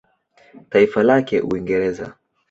[0.69, 2.13] Taifa lake Uingereza.